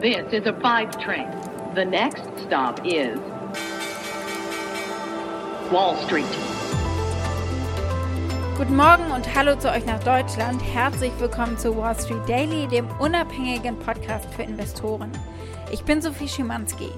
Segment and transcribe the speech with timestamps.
[0.00, 1.28] This is a five train.
[1.74, 3.18] The next stop is
[5.70, 6.24] Wall Street.
[8.56, 10.62] Guten Morgen und hallo zu euch nach Deutschland.
[10.72, 15.12] Herzlich willkommen zu Wall Street Daily, dem unabhängigen Podcast für Investoren.
[15.70, 16.88] Ich bin Sophie Schimanski.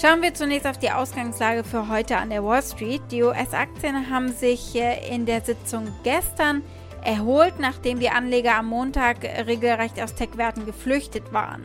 [0.00, 3.02] Schauen wir zunächst auf die Ausgangslage für heute an der Wall Street.
[3.10, 6.62] Die US-Aktien haben sich in der Sitzung gestern
[7.04, 11.64] erholt, nachdem die Anleger am Montag regelrecht aus Tech-Werten geflüchtet waren.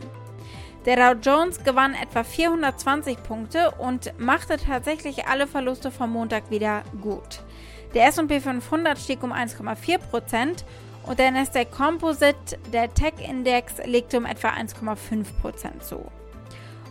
[0.86, 6.84] Der Dow Jones gewann etwa 420 Punkte und machte tatsächlich alle Verluste vom Montag wieder
[7.02, 7.40] gut.
[7.92, 10.62] Der S&P 500 stieg um 1,4%
[11.08, 16.04] und der Nasdaq Composite, der Tech-Index, legte um etwa 1,5% zu.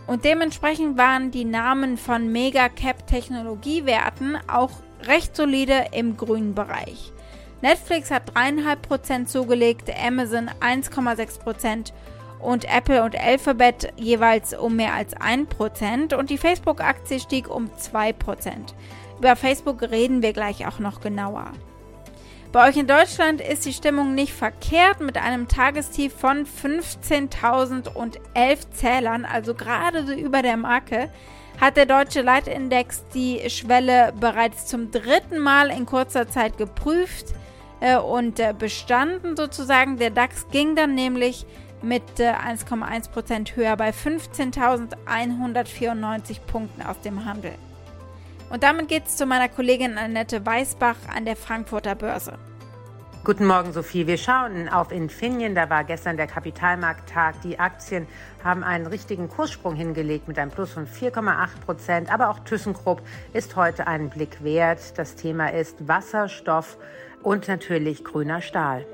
[0.06, 4.72] Und dementsprechend waren die Namen von Mega-Cap-Technologiewerten auch
[5.04, 7.14] recht solide im grünen Bereich.
[7.62, 11.94] Netflix hat 3,5% zugelegt, Amazon 1,6%
[12.40, 18.14] und Apple und Alphabet jeweils um mehr als 1% und die Facebook-Aktie stieg um 2%.
[19.18, 21.52] Über Facebook reden wir gleich auch noch genauer.
[22.52, 29.24] Bei euch in Deutschland ist die Stimmung nicht verkehrt mit einem Tagestief von 15.011 Zählern,
[29.24, 31.10] also gerade so über der Marke,
[31.60, 37.26] hat der deutsche Leitindex die Schwelle bereits zum dritten Mal in kurzer Zeit geprüft
[37.80, 39.98] äh, und äh, bestanden sozusagen.
[39.98, 41.46] Der DAX ging dann nämlich
[41.82, 47.52] mit äh, 1,1% höher bei 15.194 Punkten aus dem Handel.
[48.50, 52.38] Und damit geht es zu meiner Kollegin Annette Weißbach an der Frankfurter Börse.
[53.26, 54.06] Guten Morgen, Sophie.
[54.06, 55.56] Wir schauen auf Infineon.
[55.56, 57.34] Da war gestern der Kapitalmarkttag.
[57.42, 58.06] Die Aktien
[58.44, 62.12] haben einen richtigen Kurssprung hingelegt mit einem Plus von 4,8 Prozent.
[62.12, 64.96] Aber auch ThyssenKrupp ist heute einen Blick wert.
[64.96, 66.78] Das Thema ist Wasserstoff
[67.24, 68.86] und natürlich grüner Stahl.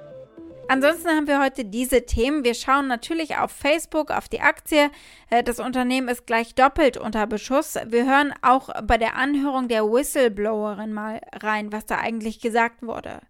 [0.68, 2.44] Ansonsten haben wir heute diese Themen.
[2.44, 4.90] Wir schauen natürlich auf Facebook, auf die Aktie.
[5.30, 7.76] Äh, das Unternehmen ist gleich doppelt unter Beschuss.
[7.86, 13.20] Wir hören auch bei der Anhörung der Whistleblowerin mal rein, was da eigentlich gesagt wurde.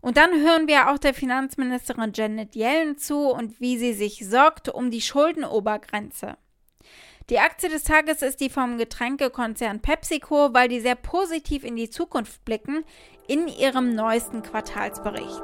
[0.00, 4.68] Und dann hören wir auch der Finanzministerin Janet Yellen zu und wie sie sich sorgt
[4.68, 6.36] um die Schuldenobergrenze.
[7.30, 11.88] Die Aktie des Tages ist die vom Getränkekonzern PepsiCo, weil die sehr positiv in die
[11.88, 12.84] Zukunft blicken
[13.28, 15.42] in ihrem neuesten Quartalsbericht.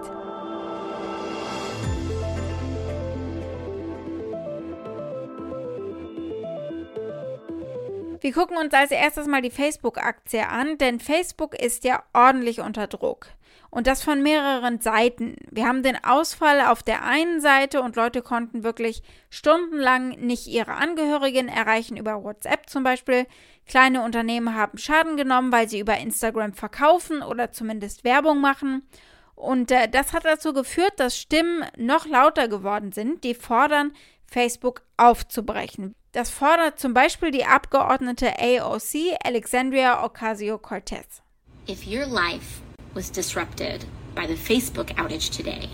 [8.20, 12.88] Wir gucken uns als erstes mal die Facebook-Aktie an, denn Facebook ist ja ordentlich unter
[12.88, 13.28] Druck.
[13.70, 15.36] Und das von mehreren Seiten.
[15.50, 20.72] Wir haben den Ausfall auf der einen Seite und Leute konnten wirklich stundenlang nicht ihre
[20.72, 23.26] Angehörigen erreichen, über WhatsApp zum Beispiel.
[23.66, 28.88] Kleine Unternehmen haben Schaden genommen, weil sie über Instagram verkaufen oder zumindest Werbung machen.
[29.34, 33.92] Und äh, das hat dazu geführt, dass Stimmen noch lauter geworden sind, die fordern,
[34.26, 35.94] Facebook aufzubrechen.
[36.18, 41.22] Das fordert zum Beispiel die Abgeordnete AOC Alexandria Ocasio-Cortez.
[41.68, 42.60] If your life
[42.92, 43.84] was disrupted
[44.16, 45.68] by the Facebook outage today,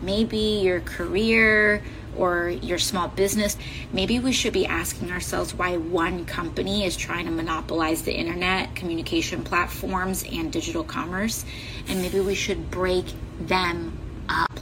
[0.00, 1.82] maybe your career
[2.16, 3.58] or your small business,
[3.92, 8.74] maybe we should be asking ourselves why one company is trying to monopolize the internet,
[8.74, 11.44] communication platforms, and digital commerce,
[11.86, 13.12] and maybe we should break
[13.46, 13.92] them
[14.30, 14.58] up.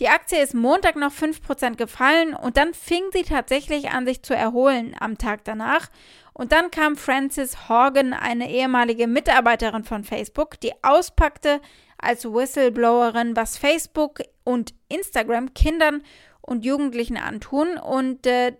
[0.00, 4.34] Die Aktie ist Montag noch 5% gefallen und dann fing sie tatsächlich an, sich zu
[4.34, 5.88] erholen am Tag danach.
[6.32, 11.60] Und dann kam Frances Horgan, eine ehemalige Mitarbeiterin von Facebook, die auspackte
[11.96, 16.02] als Whistleblowerin, was Facebook und Instagram Kindern
[16.40, 17.78] und Jugendlichen antun.
[17.78, 18.56] Und äh,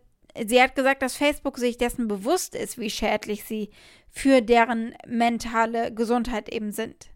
[0.46, 3.70] sie hat gesagt, dass Facebook sich dessen bewusst ist, wie schädlich sie
[4.08, 7.08] für deren mentale Gesundheit eben sind.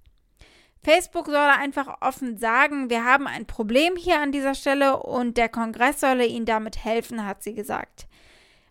[0.83, 5.49] Facebook solle einfach offen sagen, wir haben ein Problem hier an dieser Stelle und der
[5.49, 8.07] Kongress solle ihnen damit helfen, hat sie gesagt.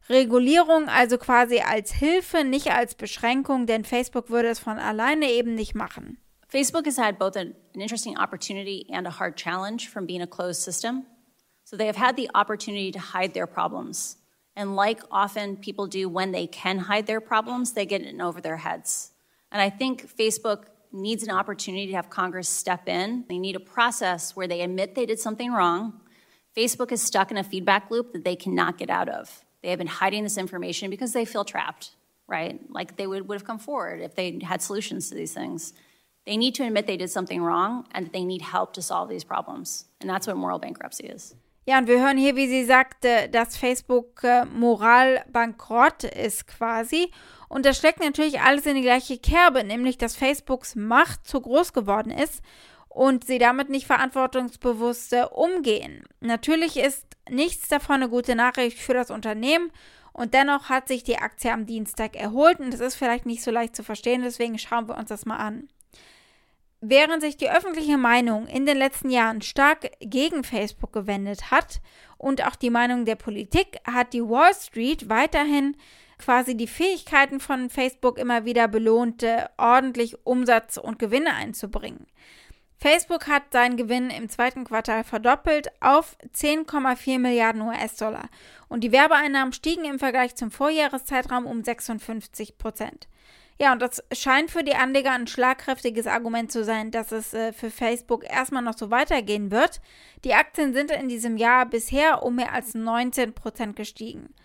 [0.10, 5.54] Regulierung also quasi als Hilfe, nicht als Beschränkung, denn Facebook würde es von alleine eben
[5.54, 6.18] nicht machen.
[6.48, 10.28] Facebook has had both an, an interesting opportunity and a hard challenge from being a
[10.28, 11.06] closed system.
[11.66, 14.18] So they have had the opportunity to hide their problems.
[14.56, 18.40] And like often people do when they can hide their problems, they get in over
[18.40, 19.12] their heads.
[19.52, 23.26] And I think Facebook needs an opportunity to have Congress step in.
[23.30, 26.02] They need a process where they admit they did something wrong.
[26.56, 29.44] Facebook is stuck in a feedback loop that they cannot get out of.
[29.62, 31.92] They have been hiding this information because they feel trapped,
[32.28, 32.60] right?
[32.70, 35.74] Like they would, would have come forward if they had solutions to these things.
[36.26, 39.10] They need to admit they did something wrong and that they need help to solve
[39.10, 39.86] these problems.
[40.02, 41.36] And that's what moral bankruptcy is.
[41.70, 47.12] Ja, und wir hören hier, wie sie sagte, dass Facebook äh, moral bankrott ist quasi.
[47.50, 51.74] Und das steckt natürlich alles in die gleiche Kerbe, nämlich dass Facebooks Macht zu groß
[51.74, 52.42] geworden ist
[52.88, 56.06] und sie damit nicht verantwortungsbewusst umgehen.
[56.22, 59.70] Natürlich ist nichts davon eine gute Nachricht für das Unternehmen
[60.14, 63.52] und dennoch hat sich die Aktie am Dienstag erholt und das ist vielleicht nicht so
[63.52, 65.68] leicht zu verstehen, deswegen schauen wir uns das mal an.
[66.82, 71.82] Während sich die öffentliche Meinung in den letzten Jahren stark gegen Facebook gewendet hat
[72.18, 75.76] und auch die Meinung der Politik, hat die Wall Street weiterhin
[76.20, 79.26] quasi die Fähigkeiten von Facebook immer wieder belohnt,
[79.58, 82.06] ordentlich Umsatz und Gewinne einzubringen.
[82.80, 88.30] Facebook hat seinen Gewinn im zweiten Quartal verdoppelt auf 10,4 Milliarden US-Dollar
[88.70, 93.08] und die Werbeeinnahmen stiegen im Vergleich zum Vorjahreszeitraum um 56 Prozent.
[93.60, 97.54] Ja, und das scheint für die Anleger ein schlagkräftiges Argument zu sein, dass es äh,
[97.54, 99.82] für Facebook erstmal noch so weitergehen wird.
[100.24, 104.36] Die Aktien sind in diesem Jahr bisher um mehr als 19 Prozent gestiegen.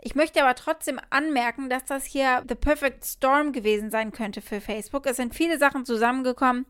[0.00, 4.60] Ich möchte aber trotzdem anmerken, dass das hier the perfect storm gewesen sein könnte für
[4.60, 5.06] Facebook.
[5.06, 6.66] Es sind viele Sachen zusammengekommen,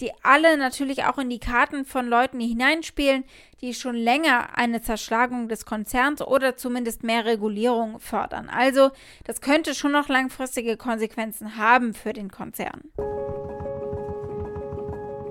[0.00, 3.24] die alle natürlich auch in die Karten von Leuten hineinspielen,
[3.60, 8.48] die schon länger eine Zerschlagung des Konzerns oder zumindest mehr Regulierung fördern.
[8.48, 8.90] Also,
[9.24, 12.82] das könnte schon noch langfristige Konsequenzen haben für den Konzern.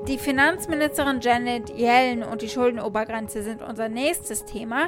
[0.08, 4.88] Die Finanzministerin Janet Yellen und die Schuldenobergrenze sind unser nächstes Thema.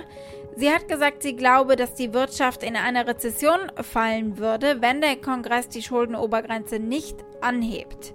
[0.56, 5.18] Sie hat gesagt, sie glaube, dass die Wirtschaft in eine Rezession fallen würde, wenn der
[5.18, 8.14] Kongress die Schuldenobergrenze nicht anhebt.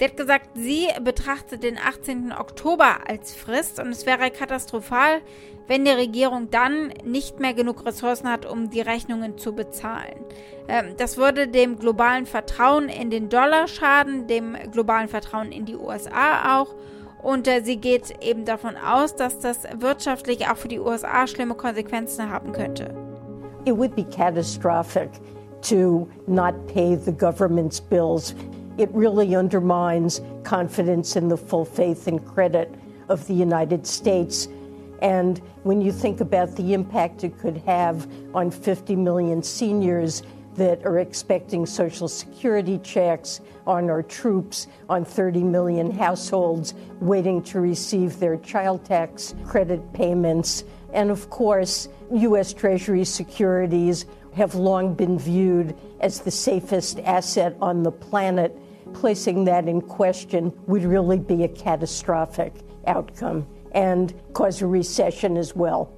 [0.00, 2.32] Sie hat gesagt, sie betrachtet den 18.
[2.32, 5.20] Oktober als Frist und es wäre katastrophal,
[5.66, 10.24] wenn die Regierung dann nicht mehr genug Ressourcen hat, um die Rechnungen zu bezahlen.
[10.68, 15.76] Ähm, das würde dem globalen Vertrauen in den Dollar schaden, dem globalen Vertrauen in die
[15.76, 16.74] USA auch.
[17.22, 21.56] Und äh, sie geht eben davon aus, dass das wirtschaftlich auch für die USA schlimme
[21.56, 22.94] Konsequenzen haben könnte.
[23.66, 25.10] It would be catastrophic
[25.60, 28.34] to not pay the government's bills.
[28.80, 32.74] It really undermines confidence in the full faith and credit
[33.10, 34.48] of the United States.
[35.02, 40.22] And when you think about the impact it could have on 50 million seniors
[40.54, 47.60] that are expecting Social Security checks, on our troops, on 30 million households waiting to
[47.60, 52.52] receive their child tax credit payments, and of course, U.S.
[52.52, 58.56] Treasury securities have long been viewed as the safest asset on the planet
[58.94, 62.52] placing that in question would really be a catastrophic
[62.86, 65.88] outcome and cause a recession as well.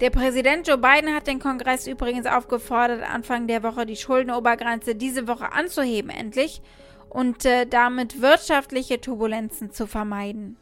[0.00, 5.28] Der Präsident Joe Biden hat den Kongress übrigens aufgefordert, Anfang der Woche die Schuldenobergrenze diese
[5.28, 6.62] Woche anzuheben, endlich,
[7.10, 10.56] und äh, damit wirtschaftliche Turbulenzen zu vermeiden.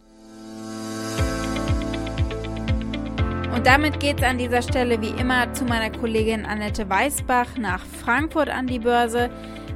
[3.54, 7.84] Und damit geht es an dieser Stelle wie immer zu meiner Kollegin Annette Weißbach nach
[7.84, 9.30] Frankfurt an die Börse.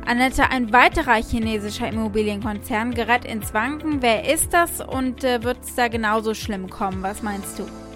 [0.05, 4.03] Annette, ein weiterer chinesischer Immobilienkonzern gerät ins Wanken.
[4.03, 7.03] Wer ist das und äh, wird es da genauso schlimm kommen?
[7.03, 7.92] Was meinst du?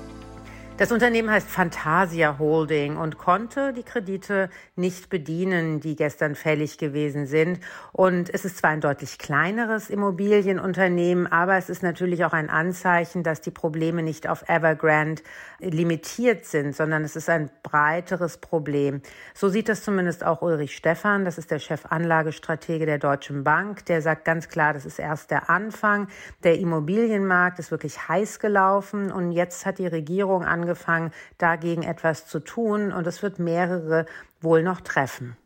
[0.78, 7.24] Das Unternehmen heißt Fantasia Holding und konnte die Kredite nicht bedienen, die gestern fällig gewesen
[7.24, 7.60] sind.
[7.92, 13.22] Und es ist zwar ein deutlich kleineres Immobilienunternehmen, aber es ist natürlich auch ein Anzeichen,
[13.22, 15.22] dass die Probleme nicht auf Evergrande
[15.60, 19.00] limitiert sind, sondern es ist ein breiteres Problem.
[19.32, 23.86] So sieht das zumindest auch Ulrich Stephan, das ist der Chefanlagestratege der Deutschen Bank.
[23.86, 26.08] Der sagt ganz klar, das ist erst der Anfang.
[26.44, 32.26] Der Immobilienmarkt ist wirklich heiß gelaufen und jetzt hat die Regierung angefangen, angefangen, dagegen etwas
[32.26, 34.06] zu tun und es wird mehrere
[34.40, 35.36] wohl noch treffen.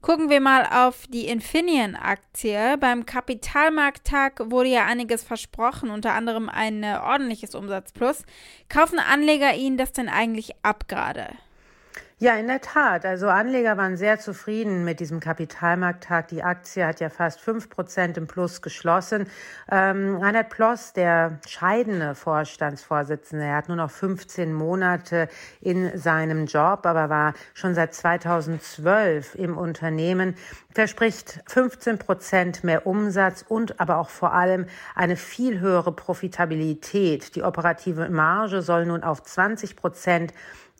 [0.00, 2.76] Gucken wir mal auf die Infineon-Aktie.
[2.78, 8.24] Beim Kapitalmarkttag wurde ja einiges versprochen, unter anderem ein äh, ordentliches Umsatzplus.
[8.68, 11.28] Kaufen Anleger Ihnen das denn eigentlich ab gerade?
[12.24, 13.04] Ja, in der Tat.
[13.04, 16.28] Also Anleger waren sehr zufrieden mit diesem Kapitalmarkttag.
[16.28, 19.26] Die Aktie hat ja fast fünf Prozent im Plus geschlossen.
[19.70, 25.28] Ähm, Reinhard Ploss, der scheidende Vorstandsvorsitzende, er hat nur noch 15 Monate
[25.60, 30.34] in seinem Job, aber war schon seit 2012 im Unternehmen,
[30.74, 34.64] verspricht 15 Prozent mehr Umsatz und aber auch vor allem
[34.94, 37.36] eine viel höhere Profitabilität.
[37.36, 40.32] Die operative Marge soll nun auf 20 Prozent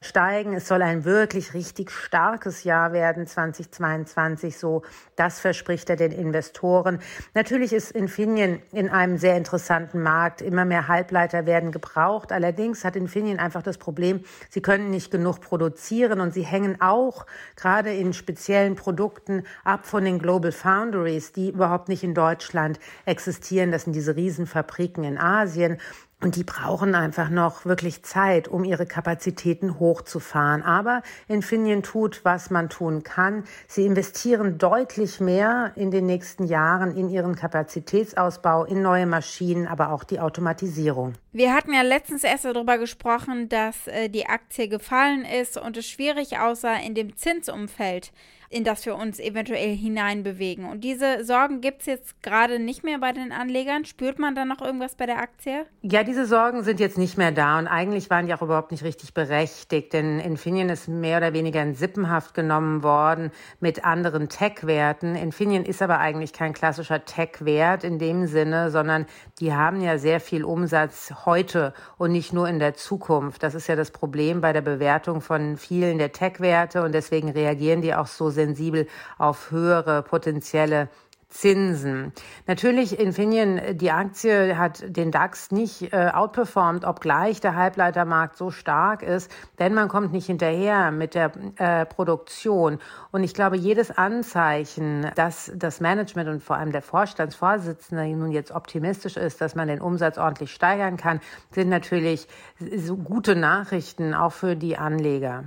[0.05, 0.55] steigen.
[0.55, 4.83] Es soll ein wirklich richtig starkes Jahr werden, 2022, so
[5.17, 6.99] das verspricht er den Investoren.
[7.35, 10.43] Natürlich ist Infineon in einem sehr interessanten Markt.
[10.43, 12.33] Immer mehr Halbleiter werden gebraucht.
[12.33, 14.21] Allerdings hat Infineon einfach das Problem,
[14.51, 20.05] sie können nicht genug produzieren und sie hängen auch gerade in speziellen Produkten ab von
[20.05, 23.73] den Global Foundries, die überhaupt nicht in Deutschland existieren.
[23.73, 25.79] Das sind diese Riesenfabriken in Asien.
[26.25, 30.63] Und die brauchen einfach noch wirklich Zeit, um ihre Kapazitäten hochzufahren.
[30.63, 33.45] Aber Infineon tut, was man tun kann.
[33.69, 39.93] Sie investieren deutlich mehr in den nächsten Jahren in ihren Kapazitätsausbau, in neue Maschinen, aber
[39.93, 41.13] auch die Automatisierung.
[41.33, 45.87] Wir hatten ja letztens erst darüber gesprochen, dass äh, die Aktie gefallen ist und es
[45.87, 48.13] schwierig aussah in dem Zinsumfeld
[48.51, 50.67] in das wir uns eventuell hineinbewegen.
[50.67, 53.85] Und diese Sorgen gibt es jetzt gerade nicht mehr bei den Anlegern.
[53.85, 55.67] Spürt man da noch irgendwas bei der Aktie?
[55.83, 58.85] Ja, diese Sorgen sind jetzt nicht mehr da und eigentlich waren die auch überhaupt nicht
[58.85, 65.15] richtig berechtigt, denn Infineon ist mehr oder weniger in Sippenhaft genommen worden mit anderen Tech-Werten.
[65.15, 69.07] Infineon ist aber eigentlich kein klassischer Tech-Wert in dem Sinne, sondern
[69.41, 73.43] die haben ja sehr viel Umsatz heute und nicht nur in der Zukunft.
[73.43, 77.83] Das ist ja das Problem bei der Bewertung von vielen der Tech-Werte und deswegen reagieren
[77.83, 78.87] die auch so sensibel
[79.19, 80.89] auf höhere potenzielle
[81.35, 82.13] Zinsen.
[82.47, 89.03] Natürlich, Infineon, die Aktie hat den DAX nicht äh, outperformed, obgleich der Halbleitermarkt so stark
[89.03, 92.79] ist, denn man kommt nicht hinterher mit der äh, Produktion.
[93.11, 98.53] Und ich glaube, jedes Anzeichen, dass das Management und vor allem der Vorstandsvorsitzende nun jetzt
[98.53, 102.29] optimistisch ist, dass man den Umsatz ordentlich steigern kann, sind natürlich
[102.77, 105.43] so gute Nachrichten auch für die Anleger.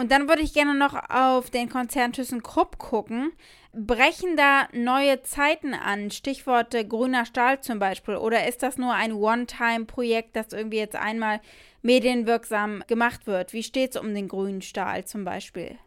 [0.00, 3.32] Und dann würde ich gerne noch auf den Konzern ThyssenKrupp gucken.
[3.72, 6.12] Brechen da neue Zeiten an?
[6.12, 8.14] Stichworte grüner Stahl zum Beispiel.
[8.14, 11.40] Oder ist das nur ein One-Time-Projekt, das irgendwie jetzt einmal
[11.82, 13.52] medienwirksam gemacht wird?
[13.52, 15.78] Wie steht es um den grünen Stahl zum Beispiel?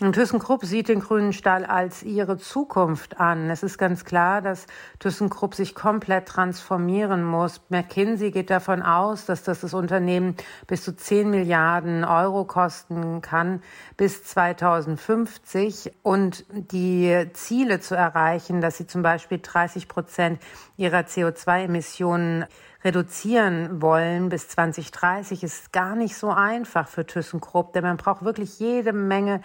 [0.00, 3.50] Und ThyssenKrupp sieht den grünen Stahl als ihre Zukunft an.
[3.50, 4.68] Es ist ganz klar, dass
[5.00, 7.60] ThyssenKrupp sich komplett transformieren muss.
[7.68, 10.36] McKinsey geht davon aus, dass das das Unternehmen
[10.68, 13.60] bis zu 10 Milliarden Euro kosten kann
[13.96, 20.40] bis 2050 und die Ziele zu erreichen, dass sie zum Beispiel 30 Prozent
[20.76, 22.44] ihrer CO2-Emissionen
[22.84, 28.60] reduzieren wollen bis 2030, ist gar nicht so einfach für ThyssenKrupp, denn man braucht wirklich
[28.60, 29.42] jede Menge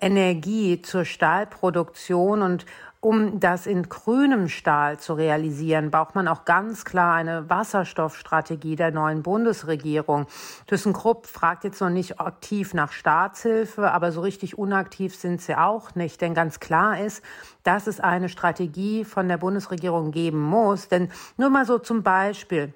[0.00, 2.66] Energie zur Stahlproduktion und
[3.02, 8.90] um das in grünem Stahl zu realisieren, braucht man auch ganz klar eine Wasserstoffstrategie der
[8.90, 10.26] neuen Bundesregierung.
[10.66, 15.94] ThyssenKrupp fragt jetzt noch nicht aktiv nach Staatshilfe, aber so richtig unaktiv sind sie auch
[15.94, 16.20] nicht.
[16.20, 17.24] Denn ganz klar ist,
[17.62, 20.88] dass es eine Strategie von der Bundesregierung geben muss.
[20.88, 22.74] Denn nur mal so zum Beispiel,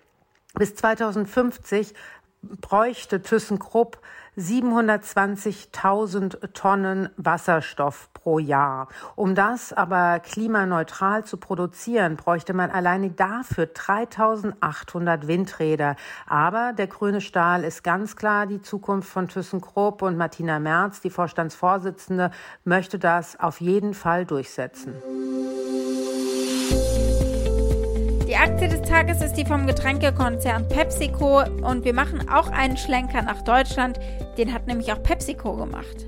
[0.54, 1.92] bis 2050
[2.60, 3.98] bräuchte ThyssenKrupp
[4.38, 8.88] 720.000 Tonnen Wasserstoff pro Jahr.
[9.16, 15.96] Um das aber klimaneutral zu produzieren, bräuchte man alleine dafür 3.800 Windräder.
[16.26, 21.10] Aber der grüne Stahl ist ganz klar die Zukunft von ThyssenKrupp und Martina Merz, die
[21.10, 22.30] Vorstandsvorsitzende,
[22.64, 24.94] möchte das auf jeden Fall durchsetzen.
[28.44, 33.40] Aktie des Tages ist die vom Getränkekonzern PepsiCo und wir machen auch einen Schlenker nach
[33.40, 33.98] Deutschland.
[34.36, 36.04] Den hat nämlich auch PepsiCo gemacht.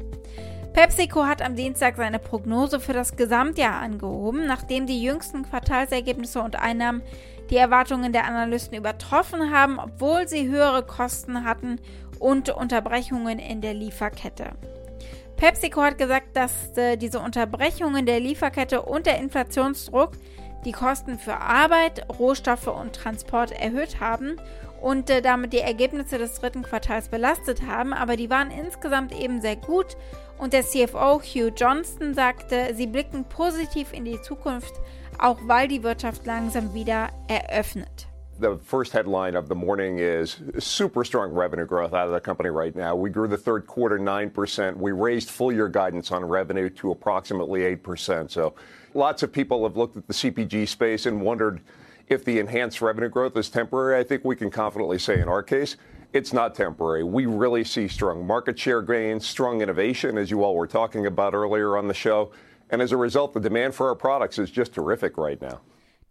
[0.74, 6.56] PepsiCo hat am Dienstag seine Prognose für das Gesamtjahr angehoben, nachdem die jüngsten Quartalsergebnisse und
[6.56, 7.00] Einnahmen
[7.48, 11.80] die Erwartungen der Analysten übertroffen haben, obwohl sie höhere Kosten hatten
[12.18, 14.50] und Unterbrechungen in der Lieferkette.
[15.38, 20.12] PepsiCo hat gesagt, dass äh, diese Unterbrechungen der Lieferkette und der Inflationsdruck
[20.66, 24.36] die Kosten für Arbeit, Rohstoffe und Transport erhöht haben
[24.82, 29.40] und äh, damit die Ergebnisse des dritten Quartals belastet haben, aber die waren insgesamt eben
[29.40, 29.96] sehr gut
[30.38, 34.74] und der CFO Hugh Johnston sagte, sie blicken positiv in die Zukunft,
[35.18, 38.05] auch weil die Wirtschaft langsam wieder eröffnet.
[38.38, 42.50] The first headline of the morning is super strong revenue growth out of the company
[42.50, 42.94] right now.
[42.94, 44.76] We grew the third quarter 9%.
[44.76, 48.30] We raised full year guidance on revenue to approximately 8%.
[48.30, 48.54] So
[48.92, 51.62] lots of people have looked at the CPG space and wondered
[52.08, 53.98] if the enhanced revenue growth is temporary.
[53.98, 55.76] I think we can confidently say in our case,
[56.12, 57.04] it's not temporary.
[57.04, 61.32] We really see strong market share gains, strong innovation, as you all were talking about
[61.32, 62.32] earlier on the show.
[62.68, 65.62] And as a result, the demand for our products is just terrific right now.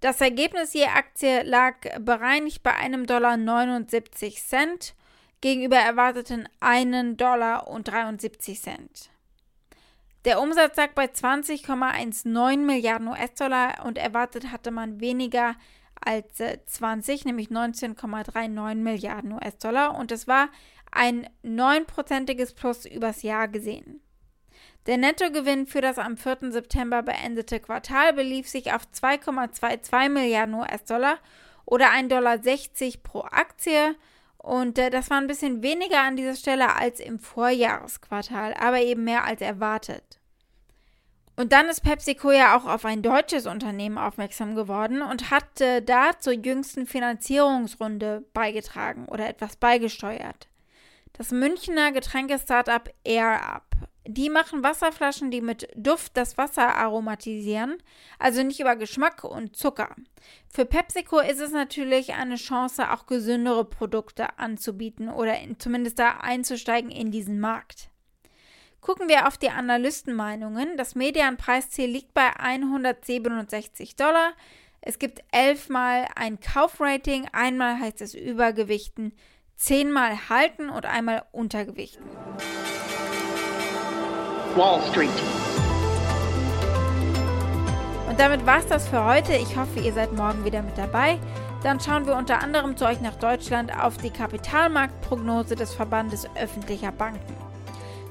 [0.05, 4.93] Das Ergebnis je Aktie lag bereinigt bei einem Dollar 79 Cent
[5.41, 9.09] gegenüber erwarteten 1 Dollar und 73 Cent.
[10.23, 15.55] Der Umsatz lag bei 20,19 Milliarden US-Dollar und erwartet hatte man weniger
[15.99, 20.49] als 20, nämlich 19,39 Milliarden US-Dollar und es war
[20.91, 24.04] ein neunprozentiges Plus übers Jahr gesehen.
[24.85, 26.51] Der Nettogewinn für das am 4.
[26.51, 31.17] September beendete Quartal belief sich auf 2,22 Milliarden US-Dollar
[31.65, 32.37] oder 1,60 Dollar
[33.01, 33.95] pro Aktie.
[34.37, 39.03] Und äh, das war ein bisschen weniger an dieser Stelle als im Vorjahresquartal, aber eben
[39.03, 40.19] mehr als erwartet.
[41.35, 45.81] Und dann ist PepsiCo ja auch auf ein deutsches Unternehmen aufmerksam geworden und hat äh,
[45.81, 50.47] da zur jüngsten Finanzierungsrunde beigetragen oder etwas beigesteuert.
[51.17, 53.63] Das Münchner Getränkestartup AirUp.
[54.05, 57.77] Die machen Wasserflaschen, die mit Duft das Wasser aromatisieren,
[58.19, 59.95] also nicht über Geschmack und Zucker.
[60.53, 66.17] Für PepsiCo ist es natürlich eine Chance, auch gesündere Produkte anzubieten oder in, zumindest da
[66.19, 67.89] einzusteigen in diesen Markt.
[68.81, 70.75] Gucken wir auf die Analystenmeinungen.
[70.75, 74.33] Das Medianpreisziel liegt bei 167 Dollar.
[74.81, 79.13] Es gibt elfmal ein Kaufrating, einmal heißt es Übergewichten,
[79.55, 82.05] zehnmal halten und einmal Untergewichten.
[84.55, 85.09] Wall Street.
[88.07, 89.33] Und damit war es das für heute.
[89.33, 91.19] Ich hoffe, ihr seid morgen wieder mit dabei.
[91.63, 96.93] Dann schauen wir unter anderem zu euch nach Deutschland auf die Kapitalmarktprognose des Verbandes öffentlicher
[96.93, 97.35] Banken.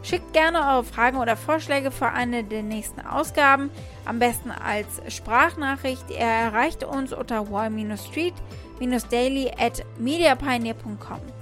[0.03, 3.71] Schickt gerne eure Fragen oder Vorschläge für eine der nächsten Ausgaben,
[4.05, 6.11] am besten als Sprachnachricht.
[6.11, 11.34] Ihr erreicht uns unter wall-street-daily at mediapioneer.com.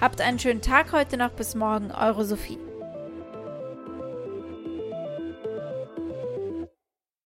[0.00, 2.58] Habt einen schönen Tag heute noch, bis morgen, eure Sophie.